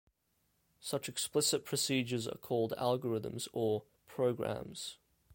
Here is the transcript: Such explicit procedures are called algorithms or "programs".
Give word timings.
Such 0.79 1.07
explicit 1.07 1.63
procedures 1.63 2.27
are 2.27 2.39
called 2.39 2.73
algorithms 2.79 3.47
or 3.53 3.83
"programs". 4.07 4.97